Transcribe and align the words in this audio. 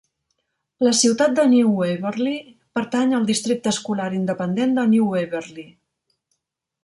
La 0.85 0.91
ciutat 0.99 1.35
de 1.39 1.43
New 1.51 1.67
Waverly 1.81 2.33
pertany 2.79 3.13
al 3.17 3.27
districte 3.29 3.73
escolar 3.73 4.09
independent 4.21 4.75
de 4.79 4.87
New 4.95 5.11
Waverly. 5.13 5.67